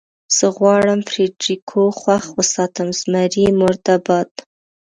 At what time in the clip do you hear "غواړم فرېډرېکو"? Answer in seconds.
0.57-1.81